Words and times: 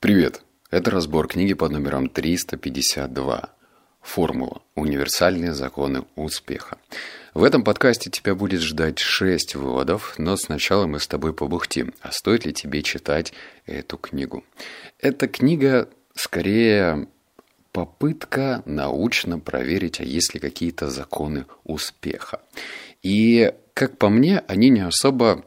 Привет! 0.00 0.40
Это 0.70 0.90
разбор 0.90 1.28
книги 1.28 1.52
под 1.52 1.72
номером 1.72 2.08
352. 2.08 3.50
Формула. 4.00 4.62
Универсальные 4.74 5.52
законы 5.52 6.06
успеха. 6.16 6.78
В 7.34 7.44
этом 7.44 7.62
подкасте 7.62 8.08
тебя 8.08 8.34
будет 8.34 8.62
ждать 8.62 8.98
6 8.98 9.56
выводов, 9.56 10.14
но 10.16 10.38
сначала 10.38 10.86
мы 10.86 11.00
с 11.00 11.06
тобой 11.06 11.34
побухтим, 11.34 11.92
а 12.00 12.12
стоит 12.12 12.46
ли 12.46 12.54
тебе 12.54 12.82
читать 12.82 13.34
эту 13.66 13.98
книгу. 13.98 14.42
Эта 14.98 15.28
книга 15.28 15.90
скорее 16.14 17.06
попытка 17.70 18.62
научно 18.64 19.38
проверить, 19.38 20.00
а 20.00 20.04
есть 20.04 20.32
ли 20.32 20.40
какие-то 20.40 20.88
законы 20.88 21.44
успеха. 21.64 22.40
И, 23.02 23.52
как 23.74 23.98
по 23.98 24.08
мне, 24.08 24.42
они 24.48 24.70
не 24.70 24.80
особо 24.80 25.44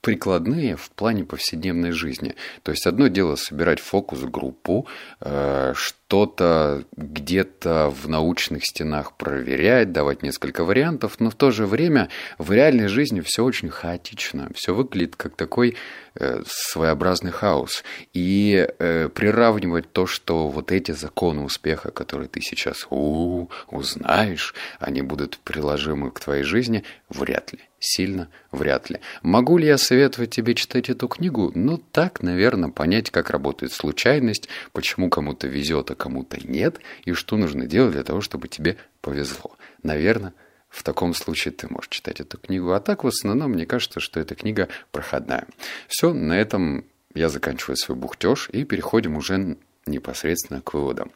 прикладные 0.00 0.76
в 0.76 0.90
плане 0.90 1.24
повседневной 1.24 1.92
жизни. 1.92 2.34
То 2.62 2.72
есть 2.72 2.86
одно 2.86 3.08
дело 3.08 3.36
собирать 3.36 3.80
фокус-группу, 3.80 4.86
э, 5.20 5.72
что-то 5.76 6.84
где-то 6.96 7.90
в 7.90 8.08
научных 8.08 8.64
стенах 8.64 9.16
проверять, 9.16 9.92
давать 9.92 10.22
несколько 10.22 10.64
вариантов, 10.64 11.20
но 11.20 11.30
в 11.30 11.34
то 11.34 11.50
же 11.50 11.66
время 11.66 12.08
в 12.38 12.50
реальной 12.50 12.88
жизни 12.88 13.20
все 13.20 13.44
очень 13.44 13.68
хаотично, 13.68 14.50
все 14.54 14.74
выглядит 14.74 15.16
как 15.16 15.36
такой 15.36 15.76
э, 16.14 16.42
своеобразный 16.46 17.32
хаос. 17.32 17.84
И 18.14 18.68
э, 18.78 19.08
приравнивать 19.08 19.92
то, 19.92 20.06
что 20.06 20.48
вот 20.48 20.72
эти 20.72 20.92
законы 20.92 21.42
успеха, 21.42 21.90
которые 21.90 22.28
ты 22.28 22.40
сейчас 22.40 22.86
узнаешь, 22.90 24.54
они 24.78 25.02
будут 25.02 25.38
приложимы 25.38 26.10
к 26.10 26.20
твоей 26.20 26.42
жизни, 26.42 26.84
вряд 27.08 27.52
ли. 27.52 27.69
Сильно 27.82 28.28
вряд 28.52 28.90
ли. 28.90 29.00
Могу 29.22 29.56
ли 29.56 29.66
я 29.66 29.78
советовать 29.78 30.30
тебе 30.30 30.54
читать 30.54 30.90
эту 30.90 31.08
книгу? 31.08 31.50
Ну, 31.54 31.78
так, 31.78 32.22
наверное, 32.22 32.68
понять, 32.68 33.10
как 33.10 33.30
работает 33.30 33.72
случайность, 33.72 34.50
почему 34.72 35.08
кому-то 35.08 35.46
везет, 35.46 35.90
а 35.90 35.94
кому-то 35.94 36.36
нет, 36.46 36.78
и 37.06 37.14
что 37.14 37.38
нужно 37.38 37.64
делать 37.64 37.92
для 37.92 38.04
того, 38.04 38.20
чтобы 38.20 38.48
тебе 38.48 38.76
повезло. 39.00 39.56
Наверное, 39.82 40.34
в 40.68 40.82
таком 40.82 41.14
случае 41.14 41.52
ты 41.52 41.68
можешь 41.70 41.88
читать 41.88 42.20
эту 42.20 42.36
книгу. 42.36 42.70
А 42.72 42.80
так, 42.80 43.02
в 43.02 43.08
основном, 43.08 43.52
мне 43.52 43.64
кажется, 43.64 43.98
что 43.98 44.20
эта 44.20 44.34
книга 44.34 44.68
проходная. 44.92 45.46
Все, 45.88 46.12
на 46.12 46.38
этом 46.38 46.84
я 47.14 47.30
заканчиваю 47.30 47.76
свой 47.76 47.96
бухтеж 47.96 48.50
и 48.52 48.64
переходим 48.64 49.16
уже 49.16 49.56
непосредственно 49.86 50.60
к 50.60 50.74
выводам. 50.74 51.12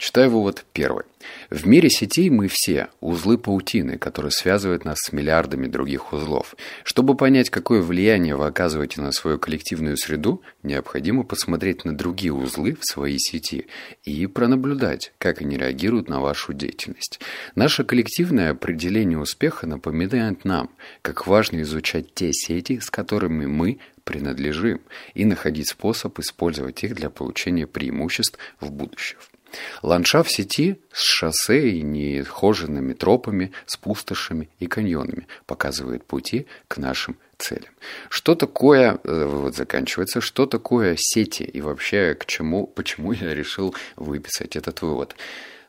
Читаю 0.00 0.30
вывод 0.30 0.64
первый. 0.72 1.04
В 1.50 1.66
мире 1.66 1.90
сетей 1.90 2.30
мы 2.30 2.48
все– 2.48 2.88
узлы 3.00 3.36
паутины, 3.36 3.98
которые 3.98 4.30
связывают 4.30 4.86
нас 4.86 4.96
с 4.98 5.12
миллиардами 5.12 5.66
других 5.66 6.14
узлов. 6.14 6.56
Чтобы 6.84 7.14
понять, 7.14 7.50
какое 7.50 7.82
влияние 7.82 8.34
вы 8.34 8.46
оказываете 8.46 9.02
на 9.02 9.12
свою 9.12 9.38
коллективную 9.38 9.98
среду, 9.98 10.40
необходимо 10.62 11.22
посмотреть 11.22 11.84
на 11.84 11.94
другие 11.94 12.32
узлы 12.32 12.78
в 12.80 12.86
своей 12.90 13.18
сети 13.18 13.66
и 14.02 14.26
пронаблюдать, 14.26 15.12
как 15.18 15.42
они 15.42 15.58
реагируют 15.58 16.08
на 16.08 16.20
вашу 16.20 16.54
деятельность. 16.54 17.20
Наше 17.54 17.84
коллективное 17.84 18.52
определение 18.52 19.18
успеха 19.18 19.66
напоминает 19.66 20.46
нам, 20.46 20.70
как 21.02 21.26
важно 21.26 21.60
изучать 21.60 22.14
те 22.14 22.32
сети, 22.32 22.80
с 22.80 22.88
которыми 22.88 23.44
мы 23.44 23.80
принадлежим, 24.04 24.80
и 25.12 25.26
находить 25.26 25.68
способ 25.68 26.18
использовать 26.20 26.84
их 26.84 26.94
для 26.94 27.10
получения 27.10 27.66
преимуществ 27.66 28.38
в 28.60 28.72
будущем. 28.72 29.18
Ландшафт 29.82 30.30
сети 30.30 30.80
с 30.92 31.02
шоссе 31.02 31.70
и 31.70 31.82
нехоженными 31.82 32.92
тропами, 32.92 33.52
с 33.66 33.76
пустошами 33.76 34.48
и 34.58 34.66
каньонами 34.66 35.26
показывает 35.46 36.04
пути 36.04 36.46
к 36.68 36.78
нашим 36.78 37.16
целям. 37.38 37.72
Что 38.08 38.34
такое, 38.34 38.98
э, 39.02 39.24
вот 39.24 39.56
заканчивается, 39.56 40.20
что 40.20 40.46
такое 40.46 40.96
сети 40.98 41.42
и 41.42 41.60
вообще 41.60 42.14
к 42.14 42.26
чему, 42.26 42.66
почему 42.66 43.12
я 43.12 43.34
решил 43.34 43.74
выписать 43.96 44.56
этот 44.56 44.82
вывод. 44.82 45.16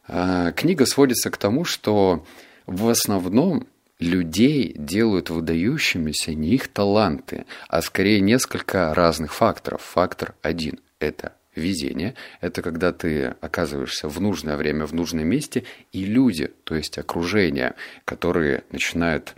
А, 0.08 0.52
книга 0.52 0.86
сводится 0.86 1.30
к 1.30 1.38
тому, 1.38 1.64
что 1.64 2.26
в 2.66 2.90
основном 2.90 3.68
людей 4.00 4.74
делают 4.76 5.30
выдающимися 5.30 6.34
не 6.34 6.56
их 6.56 6.68
таланты, 6.68 7.46
а 7.70 7.82
скорее 7.82 8.20
несколько 8.20 8.94
разных 8.94 9.34
факторов. 9.34 9.82
Фактор 9.82 10.34
один– 10.42 10.80
это 11.00 11.34
Везение– 11.56 12.16
это 12.42 12.62
когда 12.62 12.94
ты 12.94 13.36
оказываешься 13.42 14.08
в 14.08 14.22
нужное 14.22 14.56
время, 14.56 14.86
в 14.86 14.94
нужном 14.94 15.28
месте, 15.28 15.66
и 15.92 16.06
люди, 16.06 16.52
то 16.64 16.76
есть 16.76 16.98
окружение, 16.98 17.76
которые 18.06 18.64
начинают 18.72 19.36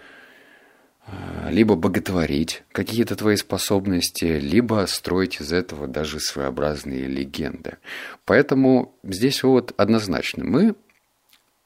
а, 1.05 1.49
либо 1.49 1.75
боготворить 1.75 2.63
какие-то 2.71 3.15
твои 3.15 3.35
способности, 3.35 4.25
либо 4.25 4.85
строить 4.87 5.41
из 5.41 5.51
этого 5.51 5.87
даже 5.87 6.19
своеобразные 6.19 7.07
легенды. 7.07 7.77
Поэтому 8.25 8.95
здесь 9.03 9.41
вот 9.41 9.73
однозначно 9.77 10.43
мы 10.43 10.75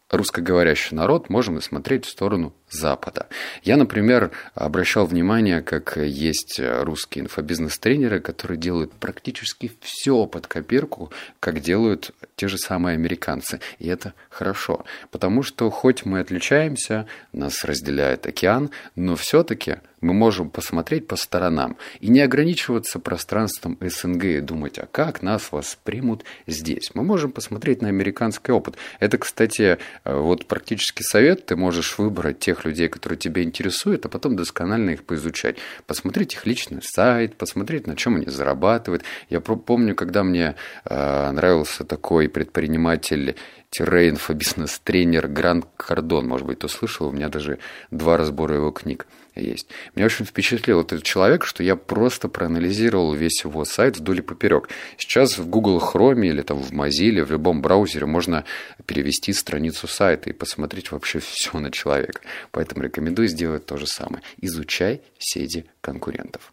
русскоговорящий 0.10 0.96
народ, 0.96 1.30
можем 1.30 1.62
смотреть 1.62 2.06
в 2.06 2.10
сторону 2.10 2.54
Запада. 2.70 3.28
Я, 3.64 3.78
например, 3.78 4.32
обращал 4.54 5.06
внимание, 5.06 5.62
как 5.62 5.98
есть 5.98 6.60
русские 6.60 7.26
инфобизнес-тренеры, 7.26 8.20
которые 8.20 8.58
делают 8.58 8.92
практически 8.94 9.72
все 9.82 10.26
под 10.26 10.48
копирку, 10.48 11.12
как 11.40 11.62
делают 11.62 12.12
те 12.36 12.48
же 12.48 12.58
самые 12.58 12.96
американцы. 12.96 13.60
И 13.80 13.88
это 13.88 14.14
хорошо, 14.30 14.86
потому 15.12 15.44
что 15.44 15.70
хоть 15.70 16.06
мы 16.06 16.20
отличаемся, 16.20 17.08
нас 17.32 17.64
разделяет 17.64 18.26
океан, 18.28 18.70
но 18.96 19.16
все-таки 19.16 19.78
мы 20.02 20.14
можем 20.14 20.50
посмотреть 20.50 21.08
по 21.08 21.16
сторонам 21.16 21.78
и 22.00 22.10
не 22.10 22.22
ограничиваться 22.22 23.00
пространством 23.00 23.78
СНГ 23.82 24.24
и 24.26 24.40
думать, 24.42 24.78
а 24.78 24.86
как 24.86 25.24
нас 25.24 25.52
воспримут 25.52 26.24
здесь. 26.46 26.92
Мы 26.94 27.04
можем 27.04 27.32
посмотреть 27.32 27.82
на 27.82 27.88
американский 27.88 28.52
опыт. 28.52 28.76
Это, 29.00 29.18
кстати, 29.18 29.80
э, 30.04 30.16
вот 30.16 30.46
практически 30.46 31.02
совет. 31.02 31.46
Ты 31.48 31.56
можешь 31.56 31.98
выбрать 31.98 32.40
тех 32.40 32.57
людей, 32.66 32.88
которые 32.88 33.18
тебя 33.18 33.44
интересуют, 33.44 34.06
а 34.06 34.10
потом 34.10 34.36
досконально 34.36 34.92
их 34.92 35.04
поизучать. 35.04 35.58
Посмотреть 35.86 36.34
их 36.34 36.46
личный 36.46 36.82
сайт, 36.82 37.36
посмотреть, 37.36 37.88
на 37.88 37.96
чем 37.96 38.16
они 38.16 38.26
зарабатывают. 38.28 39.04
Я 39.30 39.42
помню, 39.42 39.96
когда 39.96 40.24
мне 40.24 40.56
э, 40.86 41.32
нравился 41.32 41.84
такой 41.84 42.30
предприниматель 42.30 43.36
инфобизнес-тренер 43.80 45.28
Гранд 45.28 45.66
Кардон, 45.76 46.28
может 46.28 46.48
быть, 46.48 46.58
кто 46.58 46.68
слышал, 46.68 47.08
у 47.08 47.12
меня 47.12 47.30
даже 47.30 47.60
два 47.92 48.18
разбора 48.18 48.56
его 48.56 48.72
книг 48.72 49.08
есть. 49.36 49.68
Меня 49.96 50.06
очень 50.06 50.26
впечатлил 50.26 50.82
этот 50.82 51.04
человек, 51.04 51.46
что 51.46 51.64
я 51.64 51.76
просто 51.76 52.28
проанализировал 52.28 53.14
весь 53.14 53.44
его 53.44 53.66
сайт 53.66 53.98
вдоль 53.98 54.20
и 54.20 54.22
поперек. 54.22 54.70
Сейчас 54.98 55.38
в 55.38 55.48
Google 55.48 55.80
Chrome 55.80 56.26
или 56.26 56.42
там 56.42 56.60
в 56.60 56.72
Mozilla, 56.72 57.24
в 57.24 57.32
любом 57.32 57.62
браузере 57.62 58.06
можно 58.06 58.46
перевести 58.86 59.34
страницу 59.34 59.88
сайта 59.88 60.30
и 60.30 60.34
посмотреть 60.34 60.92
вообще 60.92 61.20
все 61.20 61.60
на 61.60 61.72
человека. 61.72 62.22
Поэтому 62.52 62.84
рекомендую 62.84 63.28
сделать 63.28 63.66
то 63.66 63.78
же 63.78 63.88
самое. 63.88 64.24
Изучай 64.42 65.02
сети 65.20 65.66
конкурентов. 65.82 66.52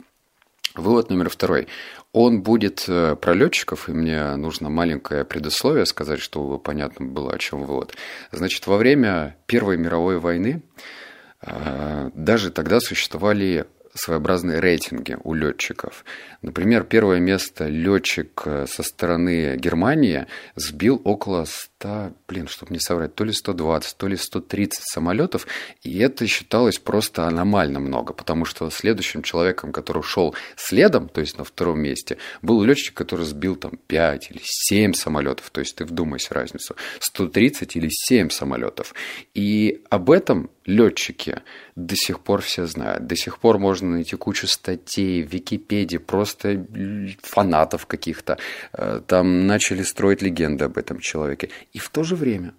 Вывод 0.74 1.08
номер 1.08 1.30
второй. 1.30 1.68
Он 2.14 2.42
будет 2.42 2.84
э, 2.86 3.16
про 3.16 3.34
летчиков, 3.34 3.88
и 3.88 3.92
мне 3.92 4.36
нужно 4.36 4.70
маленькое 4.70 5.24
предусловие 5.24 5.84
сказать, 5.84 6.20
чтобы 6.20 6.60
понятно 6.60 7.06
было, 7.06 7.32
о 7.32 7.38
чем 7.38 7.64
вывод. 7.64 7.96
Значит, 8.30 8.68
во 8.68 8.76
время 8.76 9.36
Первой 9.46 9.78
мировой 9.78 10.20
войны 10.20 10.62
э, 11.42 12.10
даже 12.14 12.52
тогда 12.52 12.78
существовали 12.78 13.66
своеобразные 13.94 14.60
рейтинги 14.60 15.16
у 15.22 15.34
летчиков. 15.34 16.04
Например, 16.42 16.82
первое 16.82 17.20
место 17.20 17.68
летчик 17.68 18.42
э, 18.44 18.66
со 18.68 18.82
стороны 18.82 19.56
Германии 19.56 20.26
сбил 20.56 21.00
около 21.04 21.44
100, 21.44 22.12
блин, 22.26 22.48
чтобы 22.48 22.72
не 22.72 22.80
соврать, 22.80 23.14
то 23.14 23.24
ли 23.24 23.32
120, 23.32 23.96
то 23.96 24.08
ли 24.08 24.16
130 24.16 24.82
самолетов, 24.84 25.46
и 25.82 25.98
это 25.98 26.26
считалось 26.26 26.78
просто 26.78 27.26
аномально 27.26 27.78
много, 27.78 28.12
потому 28.12 28.44
что 28.44 28.68
следующим 28.70 29.22
человеком, 29.22 29.72
который 29.72 30.02
шел 30.02 30.34
следом, 30.56 31.08
то 31.08 31.20
есть 31.20 31.38
на 31.38 31.44
втором 31.44 31.80
месте, 31.80 32.18
был 32.42 32.62
летчик, 32.62 32.94
который 32.94 33.24
сбил 33.24 33.54
там 33.54 33.78
5 33.86 34.30
или 34.32 34.40
7 34.42 34.92
самолетов, 34.94 35.50
то 35.50 35.60
есть 35.60 35.76
ты 35.76 35.84
вдумайся 35.84 36.34
разницу, 36.34 36.74
130 36.98 37.76
или 37.76 37.88
7 37.90 38.30
самолетов. 38.30 38.92
И 39.34 39.82
об 39.88 40.10
этом 40.10 40.50
летчики 40.64 41.42
до 41.76 41.96
сих 41.96 42.20
пор 42.20 42.40
все 42.40 42.66
знают. 42.66 43.06
До 43.06 43.16
сих 43.16 43.38
пор 43.38 43.58
можно 43.58 43.90
найти 43.90 44.16
кучу 44.16 44.46
статей 44.46 45.22
в 45.22 45.32
Википедии, 45.32 45.96
просто 45.96 46.64
фанатов 47.22 47.86
каких-то. 47.86 48.38
Э, 48.72 49.00
там 49.06 49.46
начали 49.46 49.82
строить 49.82 50.22
легенды 50.22 50.64
об 50.64 50.78
этом 50.78 51.00
человеке. 51.00 51.50
И 51.72 51.78
в 51.78 51.88
то 51.90 52.04
же 52.04 52.14
время, 52.14 52.54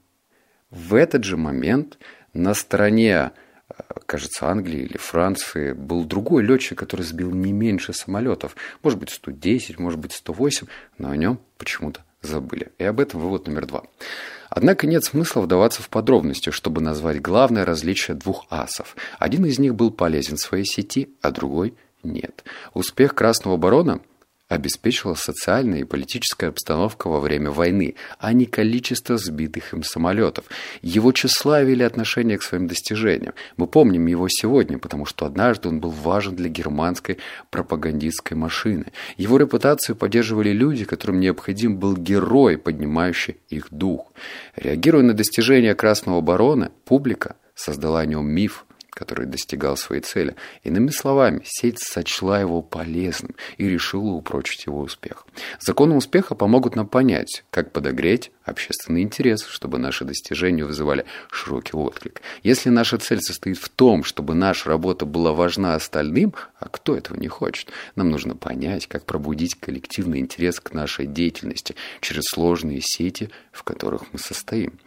в 0.69 0.95
этот 0.95 1.23
же 1.23 1.37
момент 1.37 1.97
на 2.33 2.53
стороне 2.53 3.31
э, 3.69 3.73
кажется, 4.05 4.47
Англии 4.47 4.81
или 4.81 4.97
Франции, 4.97 5.71
был 5.71 6.03
другой 6.03 6.43
летчик, 6.43 6.77
который 6.77 7.03
сбил 7.03 7.31
не 7.31 7.53
меньше 7.53 7.93
самолетов. 7.93 8.55
Может 8.83 8.99
быть, 8.99 9.11
110, 9.11 9.79
может 9.79 9.99
быть, 9.99 10.11
108, 10.11 10.67
но 10.97 11.09
о 11.09 11.15
нем 11.15 11.39
почему-то 11.57 12.03
забыли. 12.21 12.71
И 12.77 12.83
об 12.83 12.99
этом 12.99 13.21
вывод 13.21 13.47
номер 13.47 13.65
два. 13.65 13.83
Однако 14.55 14.87
нет 14.87 15.03
смысла 15.03 15.41
вдаваться 15.41 15.81
в 15.81 15.89
подробности, 15.89 16.49
чтобы 16.49 16.81
назвать 16.81 17.21
главное 17.21 17.65
различие 17.65 18.15
двух 18.15 18.45
асов. 18.49 18.95
Один 19.19 19.45
из 19.45 19.59
них 19.59 19.75
был 19.75 19.91
полезен 19.91 20.37
своей 20.37 20.63
сети, 20.63 21.09
а 21.21 21.31
другой 21.31 21.73
нет. 22.03 22.45
Успех 22.73 23.13
Красного 23.15 23.57
Барона 23.57 23.99
обеспечила 24.47 25.15
социальная 25.15 25.79
и 25.79 25.83
политическая 25.83 26.47
обстановка 26.47 27.07
во 27.07 27.19
время 27.19 27.49
войны, 27.49 27.95
а 28.19 28.31
не 28.33 28.45
количество 28.45 29.17
сбитых 29.17 29.73
им 29.73 29.83
самолетов. 29.83 30.45
Его 30.81 31.11
тщеславие 31.11 31.73
или 31.73 31.83
отношение 31.83 32.37
к 32.37 32.43
своим 32.43 32.67
достижениям. 32.67 33.33
Мы 33.57 33.67
помним 33.67 34.05
его 34.05 34.27
сегодня, 34.29 34.77
потому 34.77 35.05
что 35.05 35.25
однажды 35.25 35.69
он 35.69 35.79
был 35.79 35.89
важен 35.89 36.35
для 36.35 36.49
германской 36.49 37.17
пропагандистской 37.49 38.37
машины. 38.37 38.85
Его 39.17 39.37
репутацию 39.37 39.95
поддерживали 39.95 40.49
люди, 40.49 40.85
которым 40.85 41.19
необходим 41.19 41.77
был 41.77 41.97
герой, 41.97 42.57
поднимающий 42.57 43.37
их 43.49 43.67
дух. 43.71 44.11
Реагируя 44.55 45.03
на 45.03 45.13
достижения 45.13 45.73
Красного 45.73 46.21
Барона, 46.21 46.71
публика 46.85 47.35
создала 47.55 48.01
о 48.01 48.05
нем 48.05 48.27
миф– 48.27 48.64
который 48.95 49.27
достигал 49.27 49.77
своей 49.77 50.01
цели. 50.01 50.35
Иными 50.63 50.89
словами, 50.89 51.41
сеть 51.43 51.79
сочла 51.79 52.39
его 52.39 52.63
полезным 52.63 53.35
и 53.57 53.67
решила 53.67 54.11
упрочить 54.11 54.65
его 54.65 54.79
успех. 54.79 55.27
Законы 55.59 55.95
успеха 55.95 56.33
помогут 56.33 56.75
нам 56.75 56.87
понять, 56.87 57.43
как 57.51 57.71
подогреть 57.71 58.31
общественный 58.45 59.01
интерес, 59.01 59.43
чтобы 59.43 59.77
наши 59.77 60.05
достижения 60.05 60.63
вызывали 60.63 61.05
широкий 61.29 61.75
отклик. 61.75 62.21
Если 62.41 62.69
наша 62.69 62.97
цель 62.97 63.21
состоит 63.21 63.57
в 63.57 63.67
том, 63.69 64.03
чтобы 64.03 64.33
наша 64.33 64.69
работа 64.69 65.05
была 65.05 65.33
важна 65.33 65.75
остальным, 65.75 66.33
а 66.57 66.69
кто 66.69 66.95
этого 66.95 67.17
не 67.17 67.27
хочет, 67.27 67.69
нам 67.95 68.09
нужно 68.09 68.35
понять, 68.35 68.87
как 68.87 69.05
пробудить 69.05 69.55
коллективный 69.55 70.19
интерес 70.19 70.61
к 70.61 70.73
нашей 70.73 71.05
деятельности 71.05 71.75
через 71.99 72.23
сложные 72.29 72.79
сети, 72.81 73.29
в 73.51 73.63
которых 73.63 74.13
мы 74.13 74.19
состоим. 74.19 74.79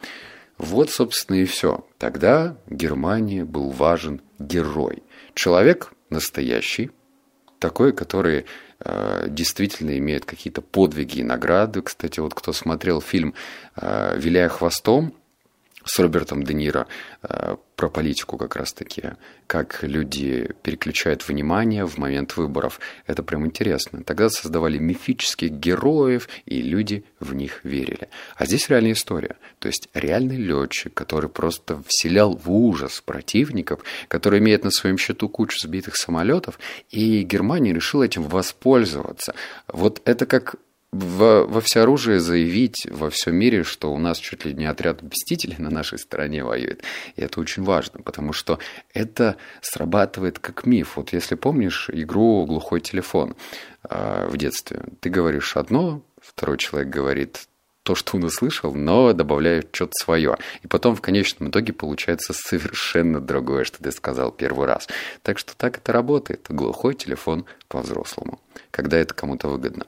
Вот, 0.58 0.90
собственно, 0.90 1.36
и 1.36 1.44
все. 1.44 1.86
Тогда 1.98 2.56
Германии 2.68 3.42
был 3.42 3.70
важен 3.70 4.20
герой. 4.38 5.02
Человек 5.34 5.92
настоящий, 6.10 6.90
такой, 7.58 7.92
который 7.92 8.44
э, 8.80 9.26
действительно 9.28 9.96
имеет 9.98 10.24
какие-то 10.24 10.60
подвиги 10.60 11.20
и 11.20 11.24
награды. 11.24 11.82
Кстати, 11.82 12.20
вот 12.20 12.34
кто 12.34 12.52
смотрел 12.52 13.00
фильм 13.00 13.34
э, 13.76 14.16
«Виляя 14.18 14.48
хвостом», 14.48 15.14
с 15.88 15.98
Робертом 15.98 16.42
Де 16.42 16.54
Ниро 16.54 16.86
э, 17.22 17.56
про 17.76 17.88
политику 17.88 18.36
как 18.36 18.56
раз-таки, 18.56 19.12
как 19.46 19.78
люди 19.82 20.50
переключают 20.62 21.26
внимание 21.26 21.86
в 21.86 21.96
момент 21.96 22.36
выборов. 22.36 22.80
Это 23.06 23.22
прям 23.22 23.46
интересно. 23.46 24.02
Тогда 24.04 24.28
создавали 24.28 24.78
мифических 24.78 25.50
героев, 25.50 26.28
и 26.44 26.60
люди 26.60 27.04
в 27.20 27.34
них 27.34 27.60
верили. 27.64 28.08
А 28.36 28.46
здесь 28.46 28.68
реальная 28.68 28.92
история. 28.92 29.36
То 29.60 29.68
есть 29.68 29.88
реальный 29.94 30.36
летчик, 30.36 30.92
который 30.92 31.30
просто 31.30 31.82
вселял 31.86 32.36
в 32.36 32.50
ужас 32.50 33.00
противников, 33.00 33.80
который 34.08 34.40
имеет 34.40 34.64
на 34.64 34.70
своем 34.70 34.98
счету 34.98 35.28
кучу 35.28 35.58
сбитых 35.58 35.96
самолетов, 35.96 36.58
и 36.90 37.22
Германия 37.22 37.72
решила 37.72 38.02
этим 38.02 38.24
воспользоваться. 38.24 39.34
Вот 39.68 40.02
это 40.04 40.26
как 40.26 40.56
во, 40.90 41.44
во 41.46 41.60
всеоружие 41.60 42.18
заявить 42.18 42.86
во 42.90 43.10
всем 43.10 43.36
мире, 43.36 43.62
что 43.62 43.92
у 43.92 43.98
нас 43.98 44.18
чуть 44.18 44.44
ли 44.44 44.54
не 44.54 44.64
отряд 44.64 45.02
мстителей 45.02 45.56
на 45.58 45.70
нашей 45.70 45.98
стороне 45.98 46.44
воюет. 46.44 46.82
И 47.16 47.22
это 47.22 47.40
очень 47.40 47.62
важно, 47.62 48.00
потому 48.00 48.32
что 48.32 48.58
это 48.94 49.36
срабатывает 49.60 50.38
как 50.38 50.64
миф. 50.64 50.96
Вот 50.96 51.12
если 51.12 51.34
помнишь 51.34 51.90
игру 51.92 52.46
«Глухой 52.46 52.80
телефон» 52.80 53.36
э, 53.88 54.28
в 54.28 54.36
детстве, 54.36 54.82
ты 55.00 55.10
говоришь 55.10 55.56
одно, 55.56 56.02
второй 56.20 56.56
человек 56.56 56.88
говорит 56.88 57.48
то, 57.82 57.94
что 57.94 58.18
он 58.18 58.24
услышал, 58.24 58.74
но 58.74 59.12
добавляет 59.14 59.68
что-то 59.72 59.92
свое. 59.94 60.36
И 60.62 60.66
потом 60.66 60.94
в 60.94 61.00
конечном 61.00 61.48
итоге 61.48 61.72
получается 61.72 62.34
совершенно 62.34 63.18
другое, 63.18 63.64
что 63.64 63.82
ты 63.82 63.90
сказал 63.92 64.30
первый 64.30 64.66
раз. 64.66 64.88
Так 65.22 65.38
что 65.38 65.56
так 65.56 65.78
это 65.78 65.92
работает. 65.92 66.46
Глухой 66.50 66.94
телефон 66.94 67.46
по-взрослому, 67.68 68.40
когда 68.70 68.98
это 68.98 69.14
кому-то 69.14 69.48
выгодно. 69.48 69.86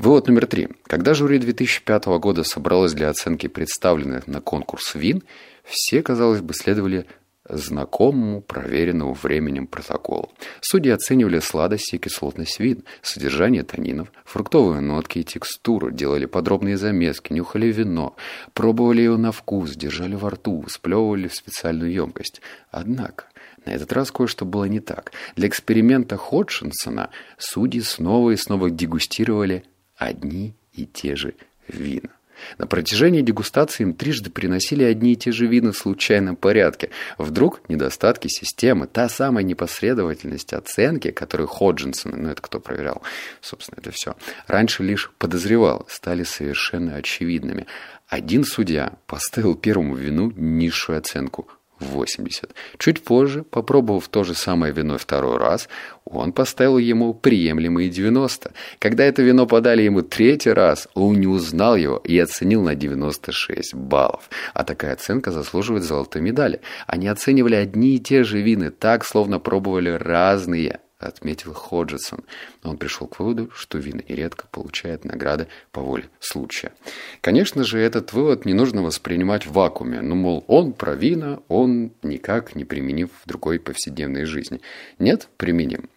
Вывод 0.00 0.28
номер 0.28 0.46
три. 0.46 0.68
Когда 0.84 1.12
жюри 1.12 1.38
2005 1.38 2.06
года 2.20 2.42
собралось 2.42 2.94
для 2.94 3.10
оценки 3.10 3.48
представленных 3.48 4.26
на 4.26 4.40
конкурс 4.40 4.94
вин, 4.94 5.22
все, 5.62 6.02
казалось 6.02 6.40
бы, 6.40 6.54
следовали 6.54 7.04
знакомому, 7.46 8.40
проверенному 8.40 9.12
временем 9.12 9.66
протоколу. 9.66 10.32
Судьи 10.62 10.90
оценивали 10.90 11.38
сладость 11.40 11.92
и 11.92 11.98
кислотность 11.98 12.60
вин, 12.60 12.84
содержание 13.02 13.62
танинов, 13.62 14.10
фруктовые 14.24 14.80
нотки 14.80 15.18
и 15.18 15.22
текстуру, 15.22 15.90
делали 15.90 16.24
подробные 16.24 16.78
замески, 16.78 17.34
нюхали 17.34 17.66
вино, 17.66 18.16
пробовали 18.54 19.02
его 19.02 19.18
на 19.18 19.32
вкус, 19.32 19.72
держали 19.76 20.14
во 20.14 20.30
рту, 20.30 20.64
сплевывали 20.66 21.28
в 21.28 21.34
специальную 21.34 21.92
емкость. 21.92 22.40
Однако, 22.70 23.26
на 23.66 23.72
этот 23.72 23.92
раз 23.92 24.10
кое-что 24.10 24.46
было 24.46 24.64
не 24.64 24.80
так. 24.80 25.12
Для 25.36 25.46
эксперимента 25.46 26.16
Ходжинсона 26.16 27.10
судьи 27.36 27.82
снова 27.82 28.30
и 28.30 28.36
снова 28.36 28.70
дегустировали 28.70 29.64
одни 30.00 30.54
и 30.72 30.86
те 30.86 31.14
же 31.14 31.34
вина. 31.68 32.08
На 32.56 32.66
протяжении 32.66 33.20
дегустации 33.20 33.82
им 33.82 33.92
трижды 33.92 34.30
приносили 34.30 34.82
одни 34.82 35.12
и 35.12 35.16
те 35.16 35.30
же 35.30 35.46
вина 35.46 35.72
в 35.72 35.76
случайном 35.76 36.36
порядке. 36.36 36.88
Вдруг 37.18 37.60
недостатки 37.68 38.28
системы, 38.28 38.86
та 38.86 39.10
самая 39.10 39.44
непоследовательность 39.44 40.54
оценки, 40.54 41.10
которую 41.10 41.48
Ходжинсон, 41.48 42.14
ну 42.16 42.30
это 42.30 42.40
кто 42.40 42.58
проверял, 42.58 43.02
собственно, 43.42 43.78
это 43.78 43.90
все, 43.90 44.16
раньше 44.46 44.82
лишь 44.82 45.12
подозревал, 45.18 45.86
стали 45.90 46.22
совершенно 46.22 46.96
очевидными. 46.96 47.66
Один 48.08 48.44
судья 48.44 48.94
поставил 49.06 49.54
первому 49.54 49.94
вину 49.94 50.32
низшую 50.34 50.98
оценку– 50.98 51.46
80. 51.80 52.54
Чуть 52.78 53.02
позже, 53.02 53.42
попробовав 53.42 54.08
то 54.08 54.24
же 54.24 54.34
самое 54.34 54.72
вино 54.72 54.98
второй 54.98 55.38
раз, 55.38 55.68
он 56.04 56.32
поставил 56.32 56.78
ему 56.78 57.14
приемлемые 57.14 57.88
90. 57.88 58.52
Когда 58.78 59.04
это 59.04 59.22
вино 59.22 59.46
подали 59.46 59.82
ему 59.82 60.02
третий 60.02 60.52
раз, 60.52 60.88
он 60.94 61.20
не 61.20 61.26
узнал 61.26 61.76
его 61.76 61.96
и 61.98 62.18
оценил 62.18 62.62
на 62.62 62.74
96 62.74 63.74
баллов. 63.74 64.28
А 64.54 64.64
такая 64.64 64.94
оценка 64.94 65.30
заслуживает 65.30 65.84
золотой 65.84 66.22
медали. 66.22 66.60
Они 66.86 67.08
оценивали 67.08 67.54
одни 67.54 67.96
и 67.96 67.98
те 67.98 68.24
же 68.24 68.40
вины 68.40 68.70
так, 68.70 69.04
словно 69.04 69.38
пробовали 69.38 69.90
разные 69.90 70.80
отметил 71.00 71.54
Ходжесон. 71.54 72.24
Он 72.62 72.76
пришел 72.76 73.06
к 73.06 73.18
выводу, 73.18 73.50
что 73.54 73.78
вина 73.78 74.02
нередко 74.08 74.46
получает 74.50 75.04
награды 75.04 75.48
по 75.72 75.80
воле 75.80 76.08
случая. 76.20 76.72
Конечно 77.20 77.64
же, 77.64 77.78
этот 77.80 78.12
вывод 78.12 78.44
не 78.44 78.52
нужно 78.52 78.82
воспринимать 78.82 79.46
в 79.46 79.52
вакууме. 79.52 80.00
Ну, 80.02 80.14
мол, 80.14 80.44
он 80.46 80.72
про 80.72 80.94
вина, 80.94 81.40
он 81.48 81.92
никак 82.02 82.54
не 82.54 82.64
применив 82.64 83.10
в 83.24 83.28
другой 83.28 83.58
повседневной 83.58 84.24
жизни. 84.24 84.60
Нет, 84.98 85.28
применим. 85.36 85.88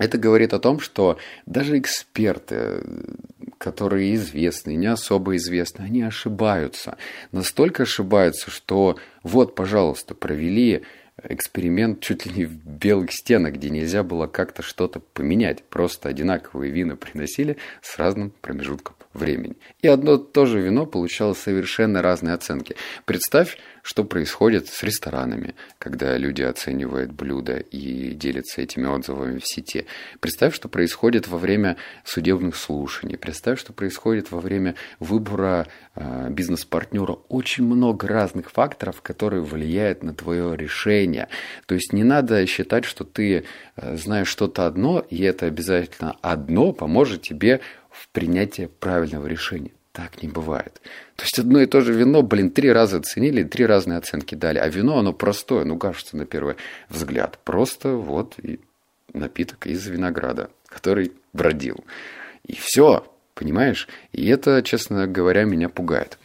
Это 0.00 0.16
говорит 0.16 0.54
о 0.54 0.58
том, 0.58 0.80
что 0.80 1.18
даже 1.44 1.78
эксперты, 1.78 2.82
которые 3.58 4.14
известны, 4.14 4.74
не 4.74 4.86
особо 4.86 5.36
известны, 5.36 5.82
они 5.82 6.00
ошибаются. 6.00 6.96
Настолько 7.32 7.82
ошибаются, 7.82 8.50
что 8.50 8.96
вот, 9.22 9.54
пожалуйста, 9.54 10.14
провели 10.14 10.84
эксперимент 11.28 12.00
чуть 12.00 12.26
ли 12.26 12.32
не 12.32 12.44
в 12.44 12.54
белых 12.64 13.12
стенах, 13.12 13.54
где 13.54 13.70
нельзя 13.70 14.02
было 14.02 14.26
как-то 14.26 14.62
что-то 14.62 15.00
поменять. 15.00 15.62
Просто 15.64 16.08
одинаковые 16.08 16.72
вина 16.72 16.96
приносили 16.96 17.56
с 17.82 17.98
разным 17.98 18.32
промежутком 18.40 18.96
времени. 19.12 19.56
И 19.82 19.88
одно 19.88 20.16
то 20.16 20.46
же 20.46 20.60
вино 20.60 20.86
получало 20.86 21.34
совершенно 21.34 22.02
разные 22.02 22.34
оценки. 22.34 22.76
Представь, 23.04 23.58
что 23.82 24.04
происходит 24.04 24.68
с 24.68 24.82
ресторанами, 24.82 25.54
когда 25.78 26.16
люди 26.16 26.42
оценивают 26.42 27.12
блюда 27.12 27.56
и 27.56 28.14
делятся 28.14 28.62
этими 28.62 28.86
отзывами 28.86 29.38
в 29.38 29.46
сети. 29.46 29.86
Представь, 30.20 30.54
что 30.54 30.68
происходит 30.68 31.28
во 31.28 31.38
время 31.38 31.76
судебных 32.04 32.56
слушаний. 32.56 33.16
Представь, 33.16 33.58
что 33.58 33.72
происходит 33.72 34.30
во 34.30 34.40
время 34.40 34.74
выбора 34.98 35.66
э, 35.94 36.28
бизнес-партнера. 36.30 37.18
Очень 37.28 37.64
много 37.64 38.06
разных 38.06 38.50
факторов, 38.50 39.02
которые 39.02 39.42
влияют 39.42 40.02
на 40.02 40.14
твое 40.14 40.56
решение. 40.56 41.28
То 41.66 41.74
есть 41.74 41.92
не 41.92 42.04
надо 42.04 42.46
считать, 42.46 42.84
что 42.84 43.04
ты 43.04 43.44
э, 43.76 43.96
знаешь 43.96 44.28
что-то 44.28 44.66
одно, 44.66 45.00
и 45.00 45.22
это 45.22 45.46
обязательно 45.46 46.16
одно 46.22 46.72
поможет 46.72 47.22
тебе 47.22 47.60
в 47.90 48.08
принятии 48.10 48.68
правильного 48.78 49.26
решения. 49.26 49.72
Так 50.00 50.22
не 50.22 50.28
бывает. 50.28 50.80
То 51.16 51.24
есть 51.24 51.38
одно 51.38 51.60
и 51.60 51.66
то 51.66 51.82
же 51.82 51.92
вино, 51.92 52.22
блин, 52.22 52.50
три 52.50 52.72
раза 52.72 52.96
оценили, 52.96 53.42
три 53.42 53.66
разные 53.66 53.98
оценки 53.98 54.34
дали. 54.34 54.56
А 54.56 54.66
вино, 54.66 54.98
оно 54.98 55.12
простое, 55.12 55.66
ну, 55.66 55.76
кажется, 55.76 56.16
на 56.16 56.24
первый 56.24 56.56
взгляд. 56.88 57.38
Просто 57.44 57.90
вот 57.90 58.38
и 58.38 58.60
напиток 59.12 59.66
из 59.66 59.86
винограда, 59.86 60.48
который 60.66 61.12
бродил. 61.34 61.84
И 62.46 62.54
все, 62.54 63.06
понимаешь? 63.34 63.88
И 64.12 64.26
это, 64.28 64.62
честно 64.62 65.06
говоря, 65.06 65.44
меня 65.44 65.68
пугает. 65.68 66.16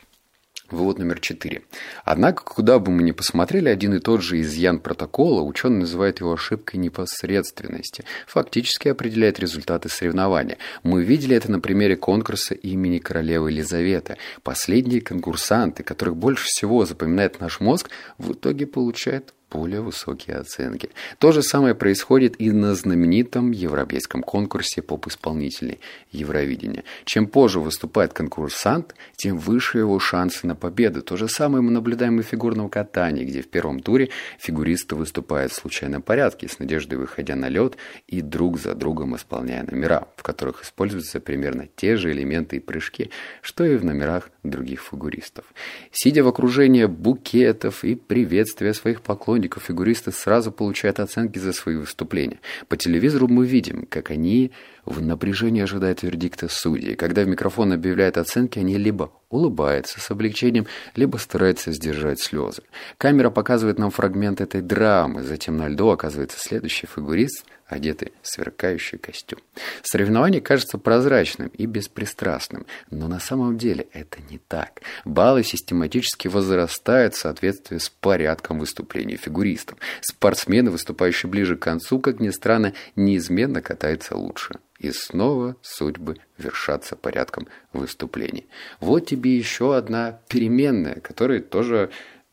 Вывод 0.72 0.98
номер 0.98 1.19
четыре. 1.19 1.62
Однако, 2.05 2.43
куда 2.43 2.79
бы 2.79 2.91
мы 2.91 3.03
ни 3.03 3.12
посмотрели, 3.12 3.69
один 3.69 3.93
и 3.93 4.00
тот 4.00 4.24
же 4.24 4.41
изъян 4.41 4.79
протокола, 4.79 5.41
ученый 5.41 5.81
называет 5.81 6.22
его 6.22 6.34
ошибкой 6.34 6.77
непосредственности, 6.77 8.03
фактически 8.25 8.88
определяет 8.88 9.39
результаты 9.39 9.89
соревнования. 9.89 10.57
Мы 10.81 11.03
видели 11.03 11.36
это 11.36 11.51
на 11.51 11.60
примере 11.60 11.95
конкурса 11.95 12.55
имени 12.55 12.98
королевы 12.98 13.51
Елизаветы. 13.51 14.17
Последние 14.41 15.01
конкурсанты, 15.01 15.84
которых 15.84 16.15
больше 16.15 16.45
всего 16.45 16.84
запоминает 16.84 17.39
наш 17.39 17.60
мозг, 17.60 17.91
в 18.17 18.34
итоге 18.34 18.65
получают 18.65 19.36
более 19.55 19.81
высокие 19.81 20.38
оценки. 20.38 20.89
То 21.19 21.31
же 21.31 21.41
самое 21.41 21.75
происходит 21.75 22.39
и 22.39 22.51
на 22.51 22.75
знаменитом 22.75 23.51
европейском 23.51 24.21
конкурсе 24.21 24.81
поп-исполнителей 24.81 25.79
Евровидения. 26.12 26.83
Чем 27.05 27.27
позже 27.27 27.59
выступает 27.59 28.13
конкурсант, 28.13 28.95
тем 29.15 29.38
выше 29.38 29.79
его 29.79 30.00
шансы 30.00 30.47
на 30.47 30.55
победу. 30.55 31.01
То 31.01 31.17
же 31.17 31.27
самое 31.27 31.62
мы 31.62 31.71
наблюдаем 31.71 32.19
и 32.19 32.24
в 32.24 32.27
фигурном 32.27 32.69
катании, 32.69 33.24
где 33.24 33.41
в 33.41 33.47
первом 33.47 33.79
туре 33.79 34.09
фигуристы 34.39 34.95
выступают 34.95 35.51
в 35.51 35.55
случайном 35.55 36.01
порядке, 36.01 36.47
с 36.47 36.59
надеждой 36.59 36.95
выходя 36.95 37.35
на 37.35 37.50
лед 37.50 37.77
и 38.07 38.21
друг 38.21 38.59
за 38.59 38.75
другом 38.75 39.15
исполняя 39.15 39.63
номера, 39.63 40.07
в 40.15 40.24
которых 40.24 40.63
используются 40.63 41.19
примерно 41.19 41.67
те 41.75 41.97
же 41.97 42.12
элементы 42.12 42.57
и 42.57 42.59
прыжки, 42.59 43.09
что 43.41 43.63
и 43.63 43.77
в 43.77 43.85
номерах 43.85 44.29
других 44.49 44.81
фигуристов. 44.81 45.45
Сидя 45.91 46.23
в 46.23 46.27
окружении 46.27 46.85
букетов 46.85 47.83
и 47.83 47.95
приветствия 47.95 48.73
своих 48.73 49.01
поклонников, 49.01 49.63
фигуристы 49.63 50.11
сразу 50.11 50.51
получают 50.51 50.99
оценки 50.99 51.39
за 51.39 51.53
свои 51.53 51.75
выступления. 51.75 52.39
По 52.67 52.77
телевизору 52.77 53.27
мы 53.27 53.45
видим, 53.45 53.85
как 53.89 54.11
они 54.11 54.51
в 54.85 55.01
напряжении 55.01 55.63
ожидают 55.63 56.03
вердикта 56.03 56.47
судей. 56.47 56.95
Когда 56.95 57.23
в 57.23 57.27
микрофон 57.27 57.73
объявляют 57.73 58.17
оценки, 58.17 58.59
они 58.59 58.77
либо 58.77 59.11
улыбаются 59.29 59.99
с 59.99 60.11
облегчением, 60.11 60.67
либо 60.95 61.17
стараются 61.17 61.71
сдержать 61.71 62.19
слезы. 62.19 62.63
Камера 62.97 63.29
показывает 63.29 63.79
нам 63.79 63.91
фрагмент 63.91 64.41
этой 64.41 64.61
драмы, 64.61 65.23
затем 65.23 65.57
на 65.57 65.67
льду 65.67 65.89
оказывается 65.89 66.39
следующий 66.39 66.87
фигурист– 66.87 67.45
одетый 67.67 68.13
в 68.22 68.27
сверкающий 68.27 68.98
костюм. 68.98 69.39
Соревнование 69.84 70.41
кажется 70.41 70.77
прозрачным 70.77 71.48
и 71.50 71.65
беспристрастным, 71.65 72.65
но 72.91 73.07
на 73.07 73.19
самом 73.19 73.57
деле 73.57 73.88
это 73.91 74.19
не 74.29 74.38
так. 74.38 74.81
Баллы 75.03 75.43
систематически 75.43 76.27
возрастают 76.27 77.15
в 77.15 77.19
соответствии 77.19 77.77
с 77.77 77.89
порядком 77.89 78.60
выступлений 78.60 79.17
фигуристов. 79.17 79.79
Спортсмены, 80.01 80.72
выступающие 80.72 81.29
ближе 81.29 81.55
к 81.55 81.62
концу, 81.63 82.00
как 82.00 82.19
ни 82.19 82.29
странно, 82.29 82.74
неизменно 82.95 83.62
катаются 83.62 84.15
лучше. 84.15 84.60
И 84.77 84.91
снова 84.91 85.55
судьбы 85.62 86.17
вершатся 86.38 86.95
порядком 86.95 87.48
выступлений. 87.72 88.48
Вот 88.79 89.07
тебе 89.07 89.38
еще 89.38 89.75
одна 89.75 90.19
переменная, 90.27 91.00
которая 91.00 91.39
тоже 91.39 91.89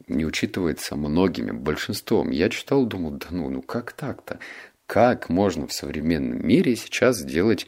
не 0.08 0.26
учитывается 0.26 0.96
многими, 0.96 1.52
большинством. 1.52 2.30
Я 2.30 2.48
читал, 2.48 2.84
думал, 2.84 3.12
да 3.12 3.28
ну, 3.30 3.48
ну 3.48 3.62
как 3.62 3.92
так-то? 3.92 4.38
Как 4.92 5.30
можно 5.30 5.66
в 5.66 5.72
современном 5.72 6.46
мире 6.46 6.76
сейчас 6.76 7.16
сделать 7.16 7.66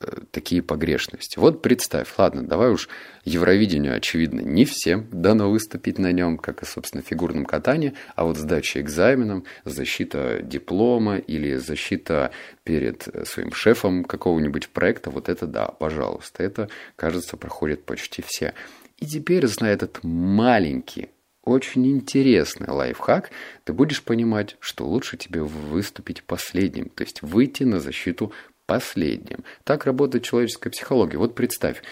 э, 0.00 0.22
такие 0.32 0.60
погрешности. 0.60 1.38
Вот 1.38 1.62
представь, 1.62 2.08
ладно, 2.18 2.42
давай 2.42 2.70
уж 2.70 2.88
Евровидению, 3.24 3.96
очевидно, 3.96 4.40
не 4.40 4.64
всем 4.64 5.06
дано 5.12 5.50
выступить 5.50 6.00
на 6.00 6.10
нем, 6.10 6.36
как 6.36 6.64
и, 6.64 6.66
собственно, 6.66 7.00
фигурном 7.00 7.44
катании, 7.44 7.94
а 8.16 8.24
вот 8.24 8.38
сдача 8.38 8.80
экзаменом, 8.80 9.44
защита 9.64 10.40
диплома 10.42 11.18
или 11.18 11.54
защита 11.54 12.32
перед 12.64 13.06
своим 13.22 13.52
шефом 13.52 14.02
какого-нибудь 14.02 14.70
проекта, 14.70 15.10
вот 15.10 15.28
это 15.28 15.46
да, 15.46 15.68
пожалуйста, 15.68 16.42
это, 16.42 16.68
кажется, 16.96 17.36
проходит 17.36 17.84
почти 17.84 18.20
все. 18.20 18.52
И 18.96 19.06
теперь, 19.06 19.46
зная 19.46 19.74
этот 19.74 20.00
маленький 20.02 21.10
очень 21.48 21.86
интересный 21.90 22.68
лайфхак, 22.68 23.30
ты 23.64 23.72
будешь 23.72 24.02
понимать, 24.02 24.56
что 24.60 24.86
лучше 24.86 25.16
тебе 25.16 25.42
выступить 25.42 26.22
последним, 26.22 26.90
то 26.90 27.02
есть 27.02 27.22
выйти 27.22 27.64
на 27.64 27.80
защиту 27.80 28.32
последним. 28.66 29.44
Так 29.64 29.86
работает 29.86 30.24
человеческая 30.24 30.70
психология. 30.70 31.18
Вот 31.18 31.34
представь, 31.34 31.82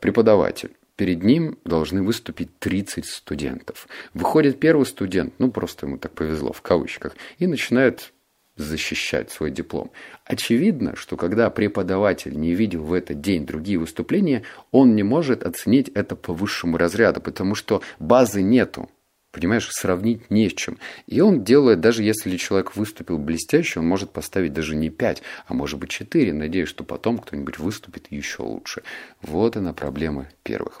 преподаватель. 0.00 0.72
Перед 0.96 1.22
ним 1.22 1.58
должны 1.64 2.02
выступить 2.02 2.58
30 2.58 3.06
студентов. 3.06 3.86
Выходит 4.14 4.58
первый 4.58 4.86
студент, 4.86 5.34
ну 5.38 5.50
просто 5.50 5.86
ему 5.86 5.98
так 5.98 6.12
повезло 6.12 6.52
в 6.52 6.62
кавычках, 6.62 7.14
и 7.38 7.46
начинает 7.46 8.12
защищать 8.56 9.30
свой 9.30 9.50
диплом. 9.50 9.90
Очевидно, 10.24 10.96
что 10.96 11.16
когда 11.16 11.50
преподаватель 11.50 12.38
не 12.38 12.54
видел 12.54 12.82
в 12.82 12.94
этот 12.94 13.20
день 13.20 13.46
другие 13.46 13.78
выступления, 13.78 14.42
он 14.70 14.96
не 14.96 15.02
может 15.02 15.44
оценить 15.44 15.90
это 15.90 16.16
по 16.16 16.32
высшему 16.32 16.78
разряду, 16.78 17.20
потому 17.20 17.54
что 17.54 17.82
базы 17.98 18.42
нету. 18.42 18.88
Понимаешь, 19.36 19.68
сравнить 19.70 20.30
не 20.30 20.48
с 20.48 20.54
чем. 20.54 20.78
И 21.06 21.20
он 21.20 21.44
делает, 21.44 21.80
даже 21.80 22.02
если 22.02 22.38
человек 22.38 22.74
выступил 22.74 23.18
блестяще, 23.18 23.80
он 23.80 23.86
может 23.86 24.10
поставить 24.10 24.54
даже 24.54 24.74
не 24.74 24.88
5, 24.88 25.22
а 25.46 25.52
может 25.52 25.78
быть 25.78 25.90
4, 25.90 26.32
надеясь, 26.32 26.68
что 26.68 26.84
потом 26.84 27.18
кто-нибудь 27.18 27.58
выступит 27.58 28.06
еще 28.08 28.44
лучше. 28.44 28.82
Вот 29.20 29.58
она 29.58 29.74
проблема 29.74 30.30
первых. 30.42 30.80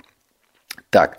Так, 0.88 1.18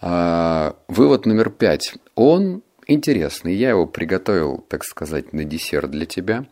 э, 0.00 0.72
вывод 0.86 1.26
номер 1.26 1.50
5. 1.50 1.94
Он 2.14 2.62
интересный. 2.86 3.56
Я 3.56 3.70
его 3.70 3.86
приготовил, 3.86 4.64
так 4.68 4.84
сказать, 4.84 5.32
на 5.32 5.42
десерт 5.42 5.90
для 5.90 6.06
тебя. 6.06 6.46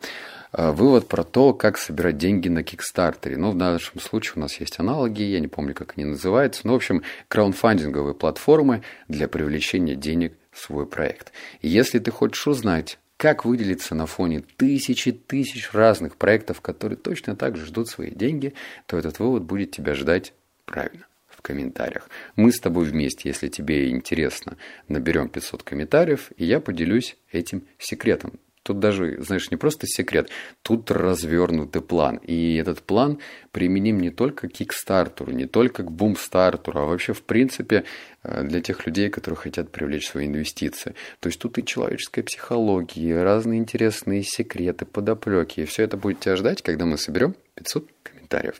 А, 0.51 0.71
вывод 0.71 1.07
про 1.07 1.23
то, 1.23 1.53
как 1.53 1.77
собирать 1.77 2.17
деньги 2.17 2.47
на 2.47 2.63
Кикстартере. 2.63 3.37
Ну, 3.37 3.51
в 3.51 3.55
нашем 3.55 3.99
случае 3.99 4.33
у 4.37 4.39
нас 4.39 4.59
есть 4.59 4.79
аналоги, 4.79 5.23
я 5.23 5.39
не 5.39 5.47
помню, 5.47 5.73
как 5.73 5.93
они 5.97 6.05
называются. 6.05 6.61
Но, 6.65 6.73
в 6.73 6.75
общем, 6.77 7.03
краудфандинговые 7.27 8.15
платформы 8.15 8.83
для 9.07 9.27
привлечения 9.27 9.95
денег 9.95 10.33
в 10.51 10.59
свой 10.59 10.85
проект. 10.85 11.31
И 11.61 11.67
если 11.67 11.99
ты 11.99 12.11
хочешь 12.11 12.47
узнать, 12.47 12.99
как 13.17 13.45
выделиться 13.45 13.95
на 13.95 14.05
фоне 14.05 14.43
тысячи 14.57 15.11
тысяч 15.11 15.71
разных 15.73 16.17
проектов, 16.17 16.61
которые 16.61 16.97
точно 16.97 17.35
так 17.35 17.55
же 17.55 17.65
ждут 17.65 17.87
свои 17.87 18.11
деньги, 18.11 18.53
то 18.87 18.97
этот 18.97 19.19
вывод 19.19 19.43
будет 19.43 19.71
тебя 19.71 19.93
ждать 19.93 20.33
правильно 20.65 21.05
в 21.27 21.41
комментариях. 21.41 22.09
Мы 22.35 22.51
с 22.51 22.59
тобой 22.59 22.85
вместе, 22.85 23.29
если 23.29 23.47
тебе 23.47 23.89
интересно, 23.91 24.57
наберем 24.87 25.29
500 25.29 25.63
комментариев, 25.63 26.31
и 26.37 26.45
я 26.45 26.59
поделюсь 26.59 27.17
этим 27.31 27.67
секретом. 27.77 28.39
Тут 28.65 28.79
даже, 28.79 29.21
знаешь, 29.21 29.51
не 29.51 29.57
просто 29.57 29.85
секрет, 29.85 30.31
тут 30.63 30.89
развернутый 30.89 31.83
план. 31.83 32.15
И 32.23 32.55
этот 32.55 32.81
план 32.81 33.19
применим 33.51 33.99
не 33.99 34.09
только 34.09 34.49
к 34.49 34.53
Кикстартеру, 34.53 35.31
не 35.31 35.45
только 35.45 35.83
к 35.83 35.91
Бумстартеру, 35.91 36.79
а 36.79 36.85
вообще, 36.85 37.13
в 37.13 37.21
принципе, 37.21 37.83
э, 38.23 38.43
для 38.43 38.61
тех 38.61 38.87
людей, 38.87 39.11
которые 39.11 39.37
хотят 39.37 39.71
привлечь 39.71 40.07
свои 40.07 40.25
инвестиции. 40.25 40.95
То 41.19 41.27
есть 41.27 41.39
тут 41.39 41.59
и 41.59 41.63
человеческая 41.63 42.23
психология, 42.23 43.09
и 43.09 43.13
разные 43.13 43.59
интересные 43.59 44.23
секреты, 44.23 44.85
подоплеки. 44.85 45.59
И 45.59 45.65
все 45.65 45.83
это 45.83 45.95
будет 45.95 46.21
тебя 46.21 46.35
ждать, 46.35 46.63
когда 46.63 46.85
мы 46.85 46.97
соберем 46.97 47.35
500 47.53 47.87
комментариев. 48.01 48.55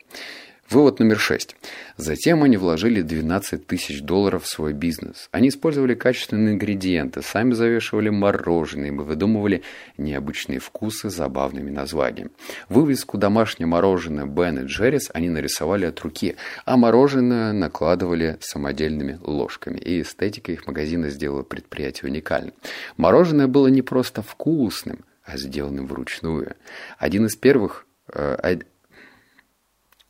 Вывод 0.68 0.98
номер 1.00 1.20
шесть. 1.20 1.56
Затем 1.96 2.42
они 2.42 2.58
вложили 2.58 3.04
12 3.04 3.68
тысяч 3.68 4.02
долларов 4.02 4.46
в 4.46 4.48
свой 4.48 4.74
бизнес. 4.74 5.30
Они 5.32 5.50
использовали 5.50 5.94
качественные 5.94 6.56
ингредиенты, 6.56 7.22
сами 7.22 7.54
завешивали 7.54 8.10
мороженое 8.10 8.88
и 8.88 8.92
выдумывали 8.92 9.62
необычные 10.00 10.58
вкусы 10.58 11.12
с 11.12 11.14
забавными 11.14 11.70
названиями. 11.70 12.32
Вывеску 12.68 13.20
«Домашнее 13.20 13.68
мороженое 13.68 14.26
Бен 14.26 14.58
и 14.58 14.66
Джеррис» 14.66 15.12
они 15.14 15.30
нарисовали 15.30 15.86
от 15.86 16.00
руки, 16.00 16.36
а 16.66 16.78
мороженое 16.78 17.54
накладывали 17.54 18.38
самодельными 18.40 19.20
ложками. 19.22 19.78
И 19.78 20.02
эстетика 20.02 20.52
их 20.52 20.66
магазина 20.66 21.10
сделала 21.12 21.44
предприятие 21.44 22.10
уникальным. 22.10 22.56
Мороженое 22.98 23.48
было 23.48 23.68
не 23.68 23.84
просто 23.84 24.24
вкусным, 24.24 25.06
а 25.24 25.38
сделанным 25.38 25.86
вручную. 25.86 26.56
Один 26.98 27.28
из 27.28 27.36
первых 27.36 27.86
э, 28.12 28.36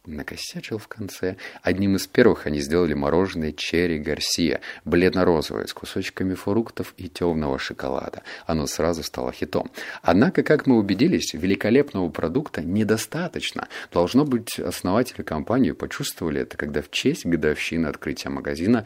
накосячил 0.07 0.77
в 0.77 0.87
конце. 0.87 1.37
Одним 1.61 1.95
из 1.95 2.07
первых 2.07 2.45
они 2.45 2.59
сделали 2.59 2.93
мороженое 2.93 3.51
черри 3.51 3.99
Гарсия, 3.99 4.61
бледно-розовое, 4.83 5.67
с 5.67 5.73
кусочками 5.73 6.33
фруктов 6.33 6.93
и 6.97 7.09
темного 7.09 7.59
шоколада. 7.59 8.23
Оно 8.45 8.67
сразу 8.67 9.03
стало 9.03 9.31
хитом. 9.31 9.71
Однако, 10.01 10.43
как 10.43 10.67
мы 10.67 10.77
убедились, 10.77 11.33
великолепного 11.33 12.09
продукта 12.09 12.61
недостаточно. 12.61 13.67
Должно 13.91 14.25
быть, 14.25 14.59
основатели 14.59 15.21
компании 15.23 15.71
почувствовали 15.71 16.41
это, 16.41 16.57
когда 16.57 16.81
в 16.81 16.89
честь 16.91 17.25
годовщины 17.25 17.87
открытия 17.87 18.29
магазина 18.29 18.85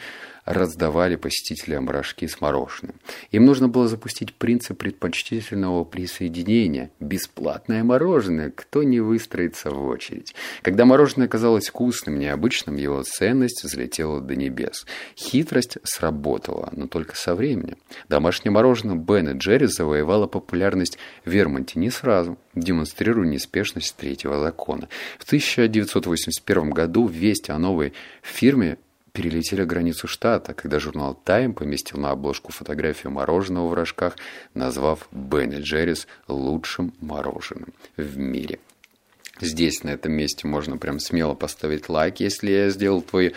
раздавали 0.49 1.15
посетителям 1.15 1.89
рожки 1.89 2.25
с 2.25 2.41
мороженым. 2.41 2.95
Им 3.31 3.45
нужно 3.45 3.67
было 3.67 3.87
запустить 3.87 4.33
принцип 4.33 4.79
предпочтительного 4.79 5.83
присоединения. 5.83 6.89
Бесплатное 6.99 7.83
мороженое, 7.83 8.51
кто 8.51 8.81
не 8.81 8.99
выстроится 8.99 9.69
в 9.69 9.85
очередь. 9.85 10.33
Когда 10.63 10.85
мороженое 10.85 11.08
оказалось 11.17 11.69
вкусным, 11.69 12.19
необычным, 12.19 12.75
его 12.75 13.03
ценность 13.03 13.63
взлетела 13.63 14.21
до 14.21 14.35
небес. 14.35 14.85
Хитрость 15.17 15.77
сработала, 15.83 16.69
но 16.75 16.87
только 16.87 17.15
со 17.15 17.35
временем. 17.35 17.77
Домашнее 18.07 18.51
мороженое 18.51 18.95
Бен 18.95 19.29
и 19.29 19.37
Джерри 19.37 19.67
завоевало 19.67 20.27
популярность 20.27 20.97
в 21.25 21.29
Вермонте 21.29 21.79
не 21.79 21.89
сразу, 21.89 22.37
демонстрируя 22.55 23.27
неспешность 23.27 23.95
третьего 23.95 24.39
закона. 24.39 24.89
В 25.17 25.25
1981 25.25 26.69
году 26.71 27.07
весть 27.07 27.49
о 27.49 27.57
новой 27.57 27.93
фирме 28.21 28.77
перелетели 29.11 29.63
границу 29.63 30.07
штата, 30.07 30.53
когда 30.53 30.79
журнал 30.79 31.19
Time 31.25 31.53
поместил 31.53 31.99
на 31.99 32.11
обложку 32.11 32.51
фотографию 32.51 33.11
мороженого 33.11 33.67
в 33.67 33.73
рожках, 33.73 34.15
назвав 34.53 35.07
Бенни 35.11 35.59
Джеррис 35.59 36.07
лучшим 36.27 36.93
мороженым 37.01 37.73
в 37.97 38.17
мире. 38.17 38.59
Здесь, 39.39 39.83
на 39.83 39.89
этом 39.89 40.13
месте, 40.13 40.47
можно 40.47 40.77
прям 40.77 40.99
смело 40.99 41.33
поставить 41.33 41.89
лайк, 41.89 42.19
если 42.19 42.51
я 42.51 42.69
сделал 42.69 43.01
твой 43.01 43.33